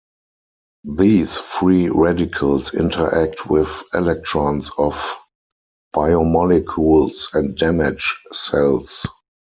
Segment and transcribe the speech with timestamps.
[0.97, 4.99] These free radicals interact with electrons of
[5.95, 9.05] biomolecules and damage cells.